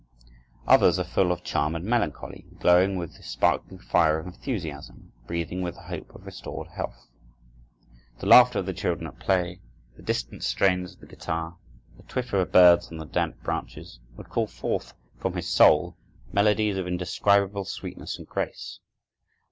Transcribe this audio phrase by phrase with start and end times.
[0.65, 5.61] Others are full of charm and melancholy, glowing with the sparkling fire of enthusiasm, breathing
[5.61, 7.05] with the hope of restored health.
[8.17, 9.61] The laughter of the children at play,
[9.95, 11.55] the distant strains of the guitar,
[11.97, 15.95] the twitter of birds on the damp branches, would call forth from his soul
[16.33, 18.79] melodies of indescribable sweetness and grace.